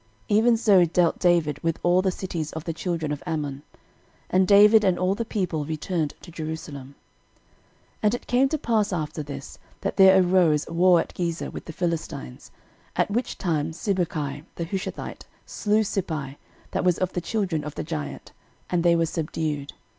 Even 0.29 0.57
so 0.57 0.83
dealt 0.83 1.19
David 1.19 1.59
with 1.61 1.77
all 1.83 2.01
the 2.01 2.09
cities 2.09 2.51
of 2.53 2.63
the 2.63 2.73
children 2.73 3.11
of 3.11 3.21
Ammon. 3.27 3.61
And 4.31 4.47
David 4.47 4.83
and 4.83 4.97
all 4.97 5.13
the 5.13 5.23
people 5.25 5.63
returned 5.63 6.15
to 6.23 6.31
Jerusalem. 6.31 6.95
13:020:004 7.97 7.97
And 8.01 8.15
it 8.15 8.25
came 8.25 8.49
to 8.49 8.57
pass 8.57 8.91
after 8.91 9.21
this, 9.21 9.59
that 9.81 9.97
there 9.97 10.19
arose 10.19 10.65
war 10.67 10.99
at 10.99 11.13
Gezer 11.13 11.51
with 11.51 11.65
the 11.65 11.71
Philistines; 11.73 12.49
at 12.95 13.11
which 13.11 13.37
time 13.37 13.73
Sibbechai 13.73 14.43
the 14.55 14.65
Hushathite 14.65 15.27
slew 15.45 15.81
Sippai, 15.81 16.37
that 16.71 16.83
was 16.83 16.97
of 16.97 17.13
the 17.13 17.21
children 17.21 17.63
of 17.63 17.75
the 17.75 17.83
giant: 17.83 18.31
and 18.71 18.81
they 18.83 18.95
were 18.95 19.05
subdued. 19.05 19.73